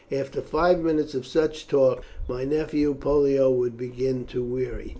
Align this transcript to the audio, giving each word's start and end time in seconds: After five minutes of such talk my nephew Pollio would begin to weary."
After 0.11 0.41
five 0.41 0.83
minutes 0.83 1.13
of 1.13 1.27
such 1.27 1.67
talk 1.67 2.03
my 2.27 2.43
nephew 2.43 2.95
Pollio 2.95 3.51
would 3.51 3.77
begin 3.77 4.25
to 4.31 4.43
weary." 4.43 4.89